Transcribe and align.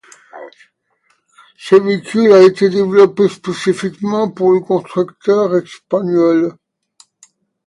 Ce 1.57 1.75
véhicule 1.75 2.31
a 2.33 2.41
été 2.41 2.69
développé 2.71 3.29
spécifiquement 3.29 4.31
pour 4.31 4.51
le 4.51 4.59
constructeur 4.61 5.55
espagnol. 5.55 6.57